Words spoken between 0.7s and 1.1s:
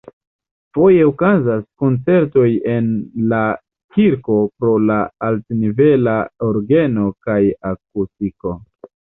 Foje